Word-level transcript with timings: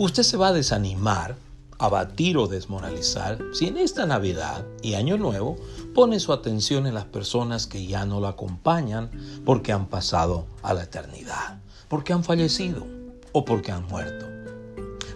Usted 0.00 0.22
se 0.22 0.36
va 0.36 0.48
a 0.48 0.52
desanimar, 0.52 1.34
abatir 1.76 2.38
o 2.38 2.46
desmoralizar 2.46 3.40
si 3.52 3.66
en 3.66 3.76
esta 3.76 4.06
Navidad 4.06 4.64
y 4.80 4.94
Año 4.94 5.18
Nuevo 5.18 5.56
pone 5.92 6.20
su 6.20 6.32
atención 6.32 6.86
en 6.86 6.94
las 6.94 7.06
personas 7.06 7.66
que 7.66 7.84
ya 7.84 8.06
no 8.06 8.20
lo 8.20 8.28
acompañan 8.28 9.10
porque 9.44 9.72
han 9.72 9.86
pasado 9.88 10.46
a 10.62 10.72
la 10.72 10.84
eternidad, 10.84 11.58
porque 11.88 12.12
han 12.12 12.22
fallecido 12.22 12.86
o 13.32 13.44
porque 13.44 13.72
han 13.72 13.88
muerto. 13.88 14.24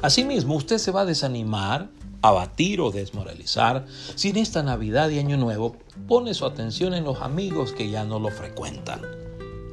Asimismo, 0.02 0.56
usted 0.56 0.78
se 0.78 0.90
va 0.90 1.02
a 1.02 1.06
desanimar, 1.06 1.88
abatir 2.20 2.80
o 2.80 2.90
desmoralizar 2.90 3.86
si 4.16 4.30
en 4.30 4.38
esta 4.38 4.64
Navidad 4.64 5.10
y 5.10 5.20
Año 5.20 5.36
Nuevo 5.36 5.76
pone 6.08 6.34
su 6.34 6.44
atención 6.44 6.92
en 6.94 7.04
los 7.04 7.20
amigos 7.20 7.72
que 7.72 7.88
ya 7.88 8.02
no 8.02 8.18
lo 8.18 8.30
frecuentan, 8.30 9.00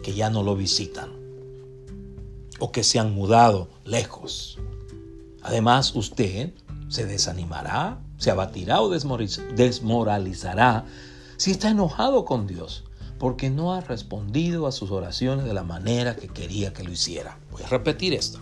que 0.04 0.14
ya 0.14 0.30
no 0.30 0.44
lo 0.44 0.56
visitan 0.56 1.18
o 2.60 2.72
que 2.72 2.84
se 2.84 3.00
han 3.00 3.16
mudado 3.16 3.70
lejos. 3.86 4.60
Además, 5.42 5.96
usted 5.96 6.54
se 6.90 7.06
desanimará, 7.06 8.00
se 8.18 8.32
abatirá 8.32 8.82
o 8.82 8.90
desmoralizará 8.90 10.86
si 11.38 11.52
está 11.52 11.70
enojado 11.70 12.26
con 12.26 12.48
Dios 12.48 12.84
porque 13.20 13.50
no 13.50 13.74
ha 13.74 13.82
respondido 13.82 14.66
a 14.66 14.72
sus 14.72 14.92
oraciones 14.92 15.46
de 15.46 15.54
la 15.54 15.64
manera 15.64 16.16
que 16.16 16.30
quería 16.30 16.74
que 16.74 16.84
lo 16.84 16.92
hiciera. 16.92 17.38
Voy 17.52 17.62
a 17.64 17.68
repetir 17.68 18.14
esto. 18.14 18.40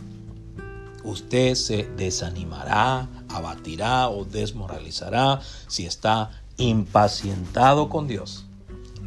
Usted 1.04 1.56
se 1.56 1.90
desanimará, 1.98 3.10
abatirá 3.30 4.10
o 4.10 4.24
desmoralizará 4.24 5.42
si 5.68 5.86
está 5.86 6.32
impacientado 6.58 7.90
con 7.90 8.08
Dios 8.08 8.46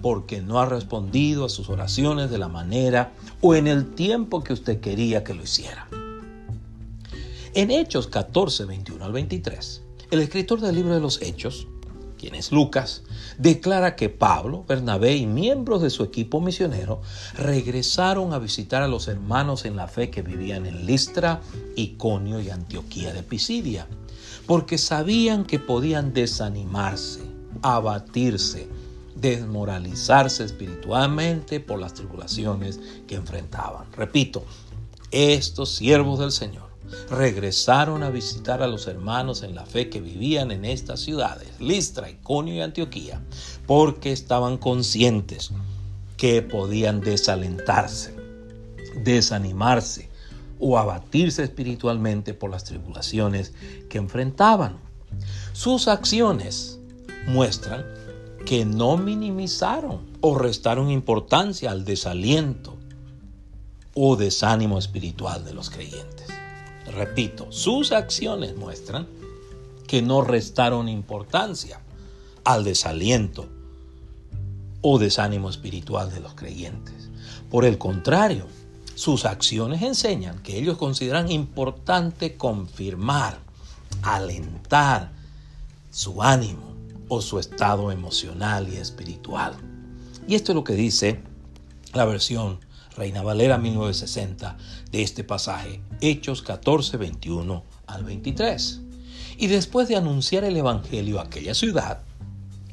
porque 0.03 0.41
no 0.41 0.59
ha 0.61 0.67
respondido 0.67 1.45
a 1.45 1.49
sus 1.49 1.69
oraciones 1.69 2.31
de 2.31 2.39
la 2.39 2.49
manera 2.49 3.13
o 3.41 3.55
en 3.55 3.67
el 3.67 3.95
tiempo 3.95 4.43
que 4.43 4.53
usted 4.53 4.81
quería 4.81 5.25
que 5.25 5.35
lo 5.35 5.43
hiciera. 5.43 5.89
En 7.61 7.71
Hechos 7.71 8.07
14, 8.07 8.65
21 8.65 9.05
al 9.05 9.13
23, 9.13 9.83
el 10.13 10.21
escritor 10.21 10.63
del 10.63 10.77
libro 10.77 10.95
de 10.95 11.01
los 11.01 11.21
Hechos, 11.21 11.67
quien 12.17 12.35
es 12.35 12.53
Lucas, 12.53 13.03
declara 13.37 13.97
que 13.97 14.09
Pablo, 14.09 14.65
Bernabé 14.67 15.17
y 15.17 15.27
miembros 15.27 15.83
de 15.83 15.91
su 15.91 16.03
equipo 16.03 16.41
misionero 16.41 17.03
regresaron 17.35 18.33
a 18.33 18.39
visitar 18.39 18.83
a 18.83 18.89
los 18.89 19.09
hermanos 19.09 19.67
en 19.67 19.77
la 19.77 19.89
fe 19.89 20.09
que 20.09 20.23
vivían 20.23 20.65
en 20.65 20.87
Listra, 20.87 21.43
Iconio 21.77 22.41
y 22.41 22.49
Antioquía 22.49 23.13
de 23.13 23.23
Pisidia, 23.23 23.87
porque 24.47 24.79
sabían 24.79 25.45
que 25.45 25.59
podían 25.59 26.15
desanimarse, 26.15 27.21
abatirse, 27.61 28.71
desmoralizarse 29.17 30.45
espiritualmente 30.45 31.61
por 31.61 31.79
las 31.79 31.93
tribulaciones 31.93 32.81
que 33.07 33.17
enfrentaban. 33.17 33.93
Repito, 33.93 34.45
estos 35.11 35.75
siervos 35.75 36.21
del 36.21 36.33
Señor 36.33 36.70
regresaron 37.11 38.03
a 38.03 38.11
visitar 38.11 38.63
a 38.63 38.67
los 38.67 38.87
hermanos 38.87 39.43
en 39.43 39.55
la 39.55 39.67
fe 39.67 39.89
que 39.89 40.01
vivían 40.01 40.51
en 40.51 40.65
estas 40.65 41.01
ciudades, 41.01 41.49
Listra, 41.61 42.11
Iconio 42.11 42.55
y 42.55 42.61
Antioquía, 42.61 43.21
porque 43.67 44.13
estaban 44.13 44.59
conscientes 44.59 45.51
que 46.17 46.43
podían 46.43 47.01
desalentarse, 47.01 48.15
desanimarse 49.05 50.11
o 50.59 50.79
abatirse 50.79 51.43
espiritualmente 51.43 52.35
por 52.35 52.51
las 52.51 52.65
tribulaciones 52.65 53.55
que 53.89 53.99
enfrentaban. 53.99 54.79
Sus 55.53 55.89
acciones 55.89 56.79
muestran 57.27 57.85
que 58.45 58.65
no 58.65 58.97
minimizaron 58.97 60.01
o 60.21 60.39
restaron 60.39 60.91
importancia 60.91 61.71
al 61.71 61.85
desaliento 61.85 62.77
o 63.95 64.17
desánimo 64.17 64.79
espiritual 64.79 65.45
de 65.45 65.55
los 65.55 65.71
creyentes. 65.71 66.27
Repito, 66.91 67.51
sus 67.51 67.93
acciones 67.93 68.57
muestran 68.57 69.07
que 69.87 70.03
no 70.03 70.23
restaron 70.23 70.89
importancia 70.89 71.81
al 72.45 72.65
desaliento 72.65 73.49
o 74.83 74.99
desánimo 74.99 75.51
espiritual 75.51 76.13
de 76.13 76.21
los 76.21 76.35
creyentes. 76.35 77.11
Por 77.51 77.65
el 77.65 77.79
contrario, 77.79 78.47
sus 78.95 79.25
acciones 79.25 79.83
enseñan 79.83 80.43
que 80.43 80.59
ellos 80.59 80.77
consideran 80.77 81.31
importante 81.31 82.37
confirmar, 82.37 83.39
alentar 84.03 85.13
su 85.91 86.23
ánimo 86.23 86.75
o 87.09 87.21
su 87.21 87.39
estado 87.39 87.91
emocional 87.91 88.69
y 88.69 88.77
espiritual. 88.77 89.55
Y 90.29 90.35
esto 90.35 90.53
es 90.53 90.57
lo 90.57 90.65
que 90.65 90.75
dice 90.75 91.21
la 91.93 92.05
versión 92.05 92.61
Reina 93.01 93.23
Valera 93.23 93.57
1960 93.57 94.59
de 94.93 95.03
este 95.03 95.25
pasaje, 95.25 95.81
Hechos 96.03 96.43
14, 96.43 96.99
21 96.99 97.65
al 97.87 98.05
23. 98.05 98.83
Y 99.39 99.47
después 99.47 99.89
de 99.89 99.97
anunciar 99.97 100.45
el 100.45 100.55
Evangelio 100.55 101.19
a 101.19 101.23
aquella 101.23 101.55
ciudad, 101.55 102.03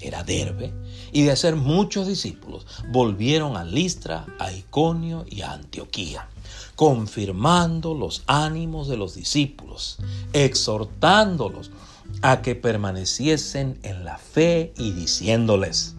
era 0.01 0.25
Derbe, 0.25 0.73
y 1.13 1.23
de 1.23 1.31
hacer 1.31 1.55
muchos 1.55 2.07
discípulos, 2.07 2.67
volvieron 2.91 3.55
a 3.55 3.63
Listra, 3.63 4.25
a 4.37 4.51
Iconio 4.51 5.25
y 5.29 5.43
a 5.43 5.53
Antioquía, 5.53 6.27
confirmando 6.75 7.93
los 7.93 8.23
ánimos 8.27 8.89
de 8.89 8.97
los 8.97 9.15
discípulos, 9.15 9.97
exhortándolos 10.33 11.71
a 12.21 12.41
que 12.41 12.53
permaneciesen 12.53 13.79
en 13.81 14.03
la 14.03 14.17
fe 14.17 14.73
y 14.77 14.91
diciéndoles, 14.91 15.95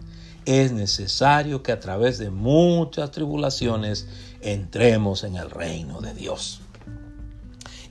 es 0.49 0.71
necesario 0.71 1.61
que 1.61 1.71
a 1.71 1.79
través 1.79 2.17
de 2.17 2.31
muchas 2.31 3.11
tribulaciones 3.11 4.07
entremos 4.41 5.23
en 5.23 5.35
el 5.35 5.51
reino 5.51 6.01
de 6.01 6.15
Dios. 6.15 6.61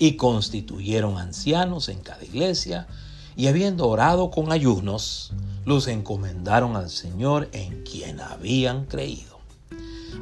Y 0.00 0.16
constituyeron 0.16 1.18
ancianos 1.18 1.88
en 1.88 2.00
cada 2.00 2.24
iglesia, 2.24 2.88
y 3.36 3.46
habiendo 3.46 3.86
orado 3.86 4.32
con 4.32 4.50
ayunos, 4.50 5.32
los 5.64 5.86
encomendaron 5.86 6.74
al 6.74 6.90
Señor 6.90 7.48
en 7.52 7.84
quien 7.84 8.18
habían 8.18 8.86
creído. 8.86 9.38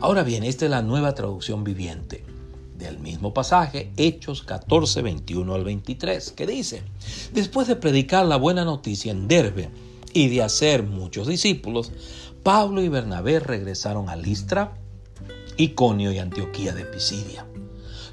Ahora 0.03 0.23
bien, 0.23 0.45
esta 0.45 0.67
es 0.67 0.71
la 0.71 0.83
nueva 0.83 1.15
traducción 1.15 1.65
viviente 1.65 2.23
del 2.77 2.99
mismo 2.99 3.33
pasaje, 3.33 3.91
Hechos 3.97 4.43
14, 4.43 5.01
21 5.01 5.55
al 5.55 5.65
23, 5.65 6.33
que 6.33 6.47
dice, 6.47 6.83
después 7.33 7.67
de 7.67 7.77
predicar 7.77 8.27
la 8.27 8.37
buena 8.37 8.67
noticia 8.67 9.11
en 9.11 9.27
Derbe 9.27 9.71
y 10.13 10.29
de 10.29 10.43
hacer 10.43 10.83
muchos 10.83 11.27
discípulos, 11.27 11.93
Pablo 12.47 12.81
y 12.81 12.89
Bernabé 12.89 13.41
regresaron 13.41 14.09
a 14.09 14.15
Listra, 14.15 14.75
Iconio 15.57 16.13
y 16.13 16.21
Antioquía 16.21 16.73
de 16.75 16.85
Pisidia, 16.85 17.45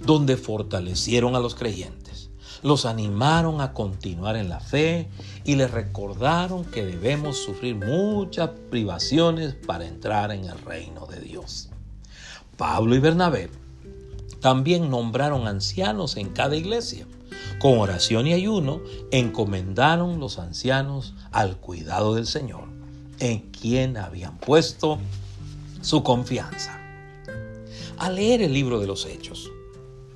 donde 0.01 0.37
fortalecieron 0.37 1.35
a 1.35 1.39
los 1.39 1.53
creyentes, 1.53 2.31
los 2.63 2.87
animaron 2.87 3.61
a 3.61 3.73
continuar 3.73 4.35
en 4.35 4.49
la 4.49 4.59
fe 4.59 5.07
y 5.43 5.55
les 5.55 5.69
recordaron 5.69 6.65
que 6.65 6.83
debemos 6.83 7.37
sufrir 7.37 7.75
muchas 7.75 8.49
privaciones 8.71 9.53
para 9.53 9.85
entrar 9.85 10.31
en 10.31 10.45
el 10.45 10.57
reino 10.57 11.05
de 11.05 11.19
Dios. 11.19 11.69
Pablo 12.57 12.95
y 12.95 12.99
Bernabé 12.99 13.51
también 14.39 14.89
nombraron 14.89 15.47
ancianos 15.47 16.17
en 16.17 16.29
cada 16.29 16.55
iglesia. 16.55 17.05
Con 17.59 17.77
oración 17.77 18.25
y 18.25 18.33
ayuno 18.33 18.81
encomendaron 19.11 20.19
los 20.19 20.39
ancianos 20.39 21.13
al 21.31 21.57
cuidado 21.57 22.15
del 22.15 22.25
Señor 22.25 22.73
en 23.19 23.39
quien 23.51 23.97
habían 23.97 24.37
puesto 24.37 24.99
su 25.81 26.03
confianza. 26.03 26.79
Al 27.97 28.15
leer 28.15 28.41
el 28.41 28.53
libro 28.53 28.79
de 28.79 28.87
los 28.87 29.05
Hechos, 29.05 29.51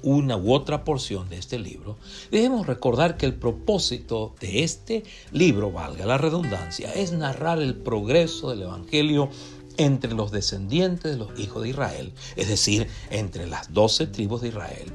una 0.02 0.38
u 0.38 0.54
otra 0.54 0.84
porción 0.84 1.30
de 1.30 1.38
este 1.38 1.60
libro, 1.60 1.98
debemos 2.32 2.68
recordar 2.68 3.18
que 3.18 3.26
el 3.26 3.36
propósito 3.36 4.36
de 4.40 4.64
este 4.64 5.04
libro, 5.32 5.72
valga 5.72 6.06
la 6.06 6.18
redundancia, 6.18 6.94
es 6.94 7.12
narrar 7.12 7.60
el 7.60 7.76
progreso 7.76 8.50
del 8.50 8.64
Evangelio 8.64 9.30
entre 9.78 10.14
los 10.14 10.32
descendientes 10.32 11.12
de 11.12 11.18
los 11.18 11.40
hijos 11.40 11.64
de 11.64 11.70
Israel, 11.70 12.14
es 12.36 12.48
decir, 12.48 12.88
entre 13.10 13.48
las 13.48 13.74
doce 13.74 14.08
tribus 14.08 14.42
de 14.42 14.50
Israel, 14.50 14.92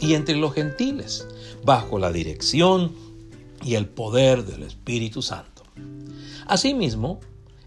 y 0.00 0.14
entre 0.14 0.36
los 0.36 0.54
gentiles, 0.54 1.26
bajo 1.64 1.98
la 1.98 2.12
dirección 2.12 2.92
y 3.62 3.74
el 3.74 3.88
poder 3.88 4.44
del 4.44 4.62
Espíritu 4.62 5.22
Santo. 5.22 5.62
Asimismo, 6.46 7.20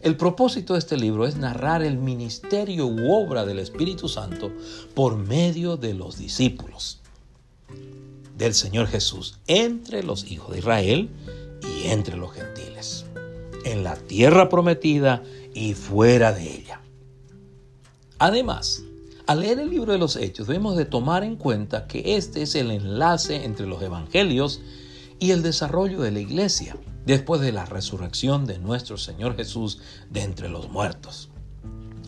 el 0.06 0.18
propósito 0.18 0.74
de 0.74 0.80
este 0.80 0.98
libro 0.98 1.26
es 1.26 1.36
narrar 1.36 1.82
el 1.82 1.98
ministerio 1.98 2.86
u 2.86 3.12
obra 3.12 3.44
del 3.44 3.58
Espíritu 3.58 4.08
Santo 4.08 4.52
por 4.94 5.18
medio 5.18 5.78
de 5.78 5.96
los 5.96 6.20
discípulos 6.20 7.02
del 8.38 8.54
Señor 8.54 8.86
Jesús 8.86 9.40
entre 9.48 10.04
los 10.04 10.30
hijos 10.30 10.52
de 10.52 10.60
Israel 10.60 11.10
y 11.64 11.88
entre 11.88 12.18
los 12.18 12.32
gentiles, 12.34 13.06
en 13.66 13.84
la 13.84 13.96
tierra 13.96 14.48
prometida 14.48 15.24
y 15.56 15.74
fuera 15.74 16.34
de 16.34 16.54
ella. 16.54 16.82
Además, 18.20 18.84
al 19.26 19.40
leer 19.40 19.58
el 19.58 19.72
libro 19.72 19.92
de 19.92 19.98
los 19.98 20.18
Hechos 20.18 20.46
debemos 20.46 20.78
de 20.78 20.86
tomar 20.86 21.24
en 21.24 21.36
cuenta 21.36 21.88
que 21.88 22.16
este 22.16 22.44
es 22.44 22.54
el 22.54 22.70
enlace 22.70 23.44
entre 23.44 23.66
los 23.66 23.82
evangelios 23.82 24.62
y 25.18 25.32
el 25.32 25.42
desarrollo 25.42 26.02
de 26.02 26.12
la 26.12 26.20
iglesia 26.20 26.78
después 27.06 27.42
de 27.42 27.52
la 27.52 27.66
resurrección 27.66 28.46
de 28.46 28.60
nuestro 28.60 28.98
Señor 28.98 29.36
Jesús 29.36 29.80
de 30.10 30.24
entre 30.24 30.50
los 30.50 30.70
muertos. 30.70 31.30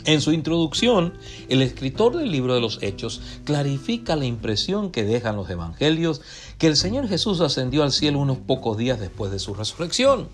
En 0.06 0.22
su 0.22 0.32
introducción, 0.32 1.16
el 1.50 1.62
escritor 1.62 2.16
del 2.16 2.32
libro 2.32 2.54
de 2.54 2.62
los 2.62 2.80
Hechos 2.82 3.22
clarifica 3.44 4.16
la 4.16 4.26
impresión 4.26 4.90
que 4.90 5.04
dejan 5.04 5.36
los 5.36 5.50
evangelios 5.50 6.22
que 6.58 6.68
el 6.68 6.78
Señor 6.78 7.10
Jesús 7.10 7.42
ascendió 7.42 7.84
al 7.84 7.92
cielo 7.92 8.20
unos 8.20 8.38
pocos 8.38 8.78
días 8.78 9.02
después 9.02 9.32
de 9.32 9.40
su 9.40 9.54
resurrección. 9.54 10.30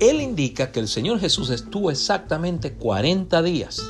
Él 0.00 0.20
indica 0.20 0.72
que 0.72 0.80
el 0.80 0.88
Señor 0.88 1.20
Jesús 1.20 1.50
estuvo 1.50 1.92
exactamente 1.92 2.72
40 2.72 3.40
días 3.42 3.82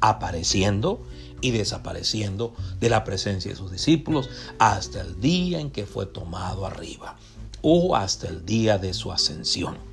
apareciendo 0.00 1.06
y 1.40 1.52
desapareciendo 1.52 2.54
de 2.80 2.90
la 2.90 3.04
presencia 3.04 3.52
de 3.52 3.56
sus 3.56 3.70
discípulos 3.70 4.28
hasta 4.58 5.00
el 5.00 5.20
día 5.20 5.60
en 5.60 5.70
que 5.70 5.86
fue 5.86 6.06
tomado 6.06 6.66
arriba 6.66 7.16
o 7.62 7.96
hasta 7.96 8.28
el 8.28 8.44
día 8.44 8.78
de 8.78 8.94
su 8.94 9.12
ascensión. 9.12 9.88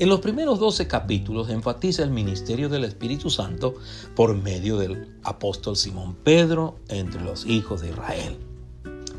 En 0.00 0.08
los 0.08 0.18
primeros 0.20 0.58
12 0.58 0.88
capítulos 0.88 1.50
enfatiza 1.50 2.02
el 2.02 2.10
ministerio 2.10 2.68
del 2.68 2.82
Espíritu 2.82 3.30
Santo 3.30 3.76
por 4.16 4.34
medio 4.34 4.76
del 4.76 5.14
apóstol 5.22 5.76
Simón 5.76 6.16
Pedro 6.16 6.76
entre 6.88 7.20
los 7.22 7.46
hijos 7.46 7.80
de 7.80 7.90
Israel. 7.90 8.36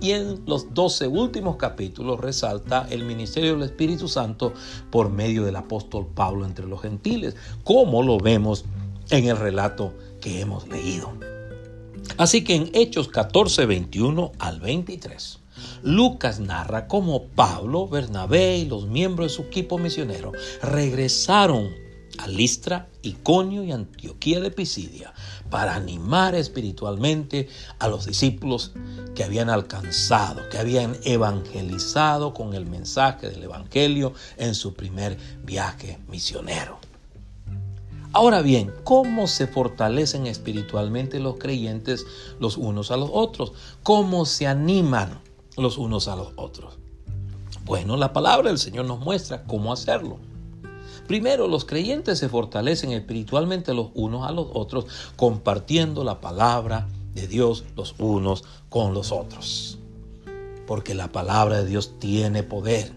Y 0.01 0.11
en 0.11 0.43
los 0.45 0.73
12 0.73 1.07
últimos 1.07 1.55
capítulos 1.55 2.19
resalta 2.19 2.85
el 2.89 3.05
ministerio 3.05 3.53
del 3.53 3.63
Espíritu 3.63 4.09
Santo 4.09 4.53
por 4.91 5.09
medio 5.09 5.45
del 5.45 5.55
apóstol 5.55 6.07
Pablo 6.13 6.45
entre 6.45 6.67
los 6.67 6.81
gentiles, 6.81 7.37
como 7.63 8.03
lo 8.03 8.17
vemos 8.17 8.65
en 9.11 9.27
el 9.27 9.37
relato 9.37 9.93
que 10.19 10.41
hemos 10.41 10.67
leído. 10.67 11.13
Así 12.17 12.43
que 12.43 12.55
en 12.55 12.69
Hechos 12.73 13.07
14, 13.07 13.65
21 13.65 14.33
al 14.39 14.59
23 14.59 15.39
Lucas 15.83 16.39
narra 16.39 16.87
cómo 16.87 17.27
Pablo, 17.27 17.87
Bernabé 17.87 18.57
y 18.57 18.65
los 18.65 18.87
miembros 18.87 19.31
de 19.31 19.35
su 19.35 19.41
equipo 19.43 19.77
misionero 19.77 20.31
regresaron 20.61 21.69
a 22.17 22.27
Listra, 22.27 22.87
Iconio 23.01 23.63
y 23.63 23.71
Antioquía 23.71 24.39
de 24.39 24.51
Pisidia 24.51 25.13
para 25.49 25.75
animar 25.75 26.35
espiritualmente 26.35 27.49
a 27.79 27.87
los 27.87 28.05
discípulos 28.05 28.71
que 29.13 29.23
habían 29.23 29.49
alcanzado, 29.49 30.47
que 30.49 30.57
habían 30.57 30.97
evangelizado 31.03 32.33
con 32.33 32.53
el 32.53 32.65
mensaje 32.65 33.29
del 33.29 33.43
Evangelio 33.43 34.13
en 34.37 34.55
su 34.55 34.73
primer 34.73 35.17
viaje 35.43 35.99
misionero. 36.07 36.79
Ahora 38.13 38.41
bien, 38.41 38.73
¿cómo 38.85 39.27
se 39.27 39.45
fortalecen 39.45 40.25
espiritualmente 40.25 41.19
los 41.19 41.35
creyentes 41.35 42.05
los 42.39 42.55
unos 42.55 42.91
a 42.91 42.97
los 42.97 43.09
otros? 43.11 43.51
¿Cómo 43.83 44.25
se 44.25 44.47
animan? 44.47 45.24
Los 45.57 45.77
unos 45.77 46.07
a 46.07 46.15
los 46.15 46.33
otros? 46.35 46.77
Bueno, 47.65 47.97
la 47.97 48.13
palabra 48.13 48.49
del 48.49 48.59
Señor 48.59 48.85
nos 48.85 48.99
muestra 48.99 49.43
cómo 49.43 49.73
hacerlo. 49.73 50.19
Primero, 51.07 51.47
los 51.47 51.65
creyentes 51.65 52.19
se 52.19 52.29
fortalecen 52.29 52.91
espiritualmente 52.91 53.73
los 53.73 53.89
unos 53.93 54.27
a 54.27 54.31
los 54.31 54.47
otros 54.53 54.85
compartiendo 55.15 56.03
la 56.03 56.21
palabra 56.21 56.87
de 57.13 57.27
Dios 57.27 57.63
los 57.75 57.95
unos 57.97 58.43
con 58.69 58.93
los 58.93 59.11
otros. 59.11 59.77
Porque 60.67 60.95
la 60.95 61.11
palabra 61.11 61.57
de 61.57 61.65
Dios 61.65 61.99
tiene 61.99 62.43
poder 62.43 62.91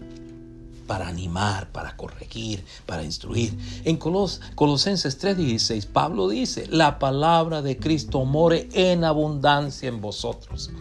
para 0.87 1.07
animar, 1.07 1.71
para 1.71 1.95
corregir, 1.95 2.65
para 2.87 3.03
instruir. 3.03 3.55
En 3.85 3.97
Colosenses 3.97 5.19
3:16, 5.19 5.85
Pablo 5.85 6.29
dice, 6.29 6.65
la 6.67 6.97
palabra 6.97 7.61
de 7.61 7.77
Cristo 7.77 8.25
more 8.25 8.69
en 8.73 9.03
abundancia 9.03 9.87
en 9.87 10.01
vosotros 10.01 10.71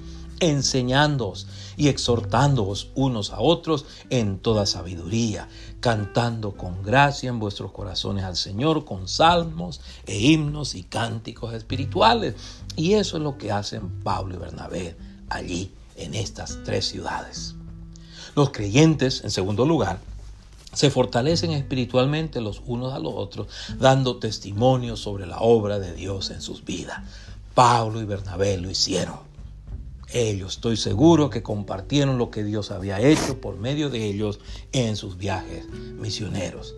enseñándoos 0.41 1.47
y 1.77 1.89
exhortándoos 1.89 2.89
unos 2.95 3.33
a 3.33 3.41
otros 3.41 3.87
en 4.11 4.39
toda 4.39 4.67
sabiduría, 4.67 5.49
cantando 5.81 6.53
con 6.53 6.83
gracia 6.83 7.29
en 7.29 7.39
vuestros 7.39 7.73
corazones 7.73 8.25
al 8.25 8.37
Señor 8.37 8.85
con 8.85 9.09
salmos 9.09 9.81
e 10.07 10.19
himnos 10.19 10.75
y 10.75 10.83
cánticos 10.83 11.55
espirituales. 11.55 12.35
Y 12.77 12.95
eso 12.95 13.17
es 13.17 13.23
lo 13.23 13.39
que 13.39 13.53
hacen 13.53 14.01
Pablo 14.03 14.35
y 14.35 14.39
Bernabé 14.39 14.97
allí 15.29 15.73
en 15.97 16.15
estas 16.15 16.59
tres 16.65 16.87
ciudades. 16.87 17.55
Los 18.35 18.51
creyentes, 18.51 19.25
en 19.25 19.31
segundo 19.31 19.67
lugar, 19.67 19.99
se 20.73 20.91
fortalecen 20.91 21.53
espiritualmente 21.53 22.41
los 22.41 22.63
unos 22.67 22.93
a 22.93 22.99
los 22.99 23.15
otros, 23.17 23.49
dando 23.79 24.19
testimonio 24.19 24.97
sobre 24.97 25.27
la 25.27 25.39
obra 25.41 25.79
de 25.79 25.95
Dios 25.95 26.31
en 26.31 26.43
sus 26.43 26.65
vidas. 26.65 27.01
Pablo 27.55 28.01
y 28.01 28.05
Bernabé 28.05 28.59
lo 28.59 28.71
hicieron. 28.71 29.28
Ellos, 30.13 30.55
estoy 30.55 30.77
seguro 30.77 31.29
que 31.29 31.43
compartieron 31.43 32.17
lo 32.17 32.31
que 32.31 32.43
Dios 32.43 32.71
había 32.71 33.01
hecho 33.01 33.41
por 33.41 33.57
medio 33.57 33.91
de 33.91 34.07
ellos 34.07 34.41
en 34.73 34.97
sus 34.97 35.19
viajes 35.19 35.69
misioneros. 35.69 36.75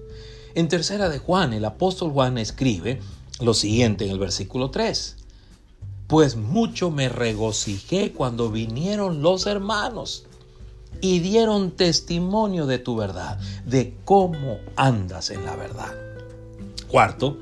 En 0.54 0.68
tercera 0.68 1.08
de 1.08 1.18
Juan, 1.18 1.52
el 1.52 1.64
apóstol 1.64 2.10
Juan 2.10 2.38
escribe 2.38 3.00
lo 3.40 3.54
siguiente 3.54 4.04
en 4.04 4.10
el 4.10 4.18
versículo 4.18 4.70
3. 4.70 5.16
Pues 6.08 6.34
mucho 6.34 6.90
me 6.90 7.08
regocijé 7.08 8.12
cuando 8.12 8.50
vinieron 8.50 9.22
los 9.22 9.46
hermanos 9.46 10.24
y 11.00 11.20
dieron 11.20 11.70
testimonio 11.70 12.66
de 12.66 12.78
tu 12.78 12.96
verdad, 12.96 13.38
de 13.64 13.94
cómo 14.04 14.58
andas 14.74 15.30
en 15.30 15.44
la 15.44 15.54
verdad. 15.54 15.94
Cuarto, 16.88 17.38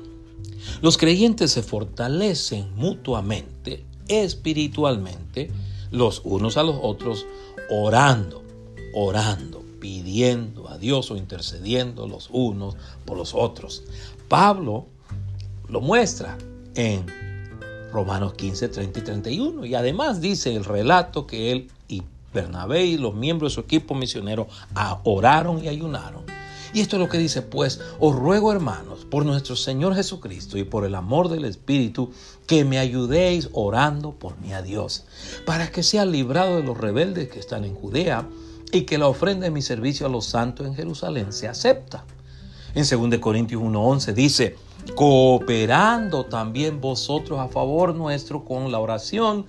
los 0.81 0.99
creyentes 0.99 1.51
se 1.51 1.63
fortalecen 1.63 2.75
mutuamente, 2.75 3.85
espiritualmente, 4.07 5.49
los 5.91 6.21
unos 6.23 6.57
a 6.57 6.63
los 6.63 6.77
otros, 6.81 7.25
orando, 7.69 8.43
orando, 8.93 9.63
pidiendo 9.79 10.69
a 10.69 10.77
Dios 10.77 11.11
o 11.11 11.17
intercediendo 11.17 12.07
los 12.07 12.29
unos 12.31 12.75
por 13.05 13.17
los 13.17 13.33
otros. 13.33 13.83
Pablo 14.27 14.85
lo 15.67 15.81
muestra 15.81 16.37
en 16.75 17.05
Romanos 17.91 18.33
15, 18.33 18.69
30 18.69 18.99
y 18.99 19.03
31. 19.03 19.65
Y 19.65 19.75
además 19.75 20.21
dice 20.21 20.55
el 20.55 20.65
relato 20.65 21.25
que 21.25 21.51
él 21.51 21.71
y 21.87 22.03
Bernabé 22.33 22.85
y 22.85 22.97
los 22.97 23.15
miembros 23.15 23.51
de 23.51 23.55
su 23.55 23.61
equipo 23.61 23.95
misionero 23.95 24.47
oraron 25.03 25.63
y 25.63 25.67
ayunaron 25.67 26.23
y 26.73 26.81
esto 26.81 26.95
es 26.95 27.01
lo 27.01 27.09
que 27.09 27.17
dice, 27.17 27.41
pues, 27.41 27.81
os 27.99 28.15
ruego 28.15 28.51
hermanos, 28.51 29.05
por 29.05 29.25
nuestro 29.25 29.55
Señor 29.55 29.95
Jesucristo 29.95 30.57
y 30.57 30.63
por 30.63 30.85
el 30.85 30.95
amor 30.95 31.29
del 31.29 31.45
Espíritu, 31.45 32.11
que 32.45 32.63
me 32.65 32.77
ayudéis 32.77 33.49
orando 33.53 34.11
por 34.11 34.39
mí 34.39 34.53
a 34.53 34.61
Dios, 34.61 35.05
para 35.45 35.71
que 35.71 35.83
sea 35.83 36.05
librado 36.05 36.57
de 36.57 36.63
los 36.63 36.77
rebeldes 36.77 37.29
que 37.29 37.39
están 37.39 37.65
en 37.65 37.75
Judea 37.75 38.27
y 38.71 38.81
que 38.81 38.97
la 38.97 39.07
ofrenda 39.07 39.45
de 39.45 39.51
mi 39.51 39.61
servicio 39.61 40.05
a 40.05 40.09
los 40.09 40.25
santos 40.25 40.67
en 40.67 40.75
Jerusalén 40.75 41.33
se 41.33 41.47
acepta. 41.47 42.05
En 42.75 42.85
2 42.87 43.19
Corintios 43.19 43.61
1.11 43.61 44.13
dice, 44.13 44.55
cooperando 44.95 46.25
también 46.25 46.79
vosotros 46.79 47.39
a 47.39 47.47
favor 47.47 47.95
nuestro 47.95 48.45
con 48.45 48.71
la 48.71 48.79
oración, 48.79 49.47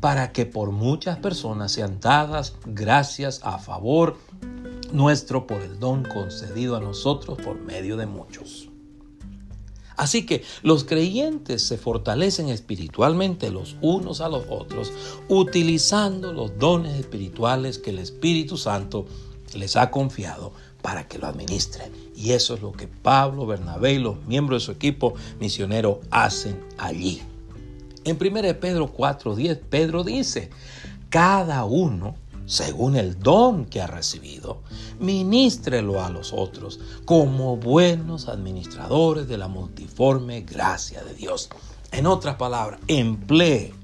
para 0.00 0.32
que 0.32 0.46
por 0.46 0.72
muchas 0.72 1.18
personas 1.18 1.70
sean 1.70 2.00
dadas 2.00 2.54
gracias 2.64 3.40
a 3.44 3.58
favor 3.58 4.16
nuestro 4.92 5.46
por 5.46 5.62
el 5.62 5.78
don 5.78 6.04
concedido 6.04 6.76
a 6.76 6.80
nosotros 6.80 7.38
por 7.42 7.60
medio 7.60 7.96
de 7.96 8.06
muchos. 8.06 8.68
Así 9.96 10.24
que 10.24 10.42
los 10.62 10.84
creyentes 10.84 11.62
se 11.62 11.78
fortalecen 11.78 12.48
espiritualmente 12.48 13.50
los 13.50 13.76
unos 13.82 14.20
a 14.20 14.28
los 14.28 14.44
otros 14.48 14.92
utilizando 15.28 16.32
los 16.32 16.58
dones 16.58 16.98
espirituales 16.98 17.78
que 17.78 17.90
el 17.90 17.98
Espíritu 17.98 18.56
Santo 18.56 19.06
les 19.54 19.76
ha 19.76 19.90
confiado 19.90 20.52
para 20.80 21.06
que 21.06 21.18
lo 21.18 21.26
administren. 21.26 21.92
Y 22.16 22.32
eso 22.32 22.54
es 22.54 22.62
lo 22.62 22.72
que 22.72 22.88
Pablo, 22.88 23.46
Bernabé 23.46 23.94
y 23.94 23.98
los 23.98 24.24
miembros 24.26 24.62
de 24.62 24.66
su 24.66 24.72
equipo 24.72 25.14
misionero 25.38 26.00
hacen 26.10 26.60
allí. 26.78 27.22
En 28.04 28.16
1 28.20 28.60
Pedro 28.60 28.92
4:10, 28.92 29.60
Pedro 29.70 30.02
dice, 30.02 30.50
cada 31.08 31.64
uno 31.64 32.16
según 32.46 32.96
el 32.96 33.18
don 33.18 33.64
que 33.64 33.80
ha 33.80 33.86
recibido, 33.86 34.62
ministrelo 34.98 36.02
a 36.02 36.10
los 36.10 36.32
otros 36.32 36.80
como 37.04 37.56
buenos 37.56 38.28
administradores 38.28 39.28
de 39.28 39.38
la 39.38 39.48
multiforme 39.48 40.42
gracia 40.42 41.02
de 41.04 41.14
Dios. 41.14 41.48
En 41.90 42.06
otras 42.06 42.36
palabras, 42.36 42.80
emplee 42.88 43.74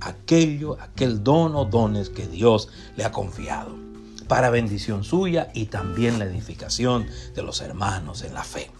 aquello, 0.00 0.76
aquel 0.80 1.22
don 1.22 1.54
o 1.56 1.64
dones 1.64 2.10
que 2.10 2.26
Dios 2.26 2.68
le 2.96 3.04
ha 3.04 3.12
confiado 3.12 3.86
para 4.28 4.50
bendición 4.50 5.04
suya 5.04 5.50
y 5.54 5.66
también 5.66 6.18
la 6.18 6.24
edificación 6.24 7.06
de 7.34 7.42
los 7.42 7.60
hermanos 7.60 8.22
en 8.22 8.34
la 8.34 8.44
fe. 8.44 8.70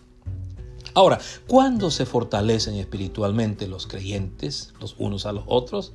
Ahora, 0.94 1.18
¿cuándo 1.46 1.90
se 1.90 2.06
fortalecen 2.06 2.76
espiritualmente 2.76 3.68
los 3.68 3.86
creyentes 3.86 4.72
los 4.80 4.96
unos 4.98 5.26
a 5.26 5.32
los 5.32 5.44
otros? 5.46 5.92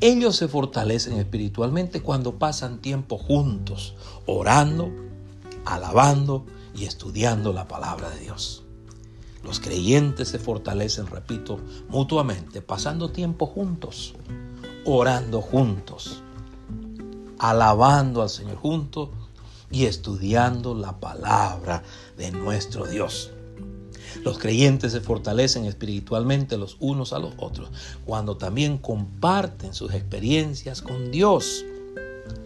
Ellos 0.00 0.36
se 0.36 0.48
fortalecen 0.48 1.14
espiritualmente 1.14 2.02
cuando 2.02 2.38
pasan 2.38 2.78
tiempo 2.78 3.18
juntos, 3.18 3.94
orando, 4.26 4.90
alabando 5.64 6.46
y 6.74 6.84
estudiando 6.84 7.52
la 7.52 7.66
palabra 7.66 8.10
de 8.10 8.20
Dios. 8.20 8.62
Los 9.42 9.60
creyentes 9.60 10.28
se 10.28 10.38
fortalecen, 10.38 11.06
repito, 11.06 11.58
mutuamente, 11.88 12.60
pasando 12.60 13.10
tiempo 13.10 13.46
juntos, 13.46 14.14
orando 14.84 15.40
juntos, 15.40 16.22
alabando 17.38 18.22
al 18.22 18.30
Señor 18.30 18.56
juntos 18.56 19.10
y 19.70 19.86
estudiando 19.86 20.74
la 20.74 20.98
palabra 20.98 21.82
de 22.16 22.30
nuestro 22.30 22.86
Dios. 22.86 23.30
Los 24.24 24.38
creyentes 24.38 24.92
se 24.92 25.00
fortalecen 25.00 25.64
espiritualmente 25.64 26.56
los 26.56 26.76
unos 26.80 27.12
a 27.12 27.18
los 27.18 27.34
otros 27.38 27.70
cuando 28.04 28.36
también 28.36 28.78
comparten 28.78 29.74
sus 29.74 29.92
experiencias 29.94 30.82
con 30.82 31.10
Dios. 31.10 31.64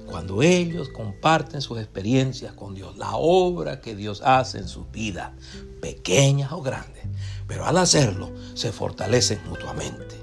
Cuando 0.07 0.43
ellos 0.43 0.91
comparten 0.91 1.63
sus 1.63 1.79
experiencias 1.79 2.53
con 2.53 2.75
Dios, 2.75 2.99
la 2.99 3.17
obra 3.17 3.81
que 3.81 3.97
Dios 3.97 4.21
hace 4.23 4.59
en 4.59 4.69
sus 4.69 4.91
vidas, 4.91 5.33
pequeñas 5.81 6.53
o 6.53 6.61
grandes, 6.61 7.05
pero 7.49 7.65
al 7.65 7.79
hacerlo 7.79 8.31
se 8.55 8.73
fortalecen 8.73 9.41
mutuamente. 9.49 10.17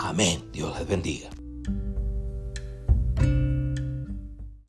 Amén. 0.00 0.44
Dios 0.52 0.76
les 0.78 0.88
bendiga. 0.88 1.35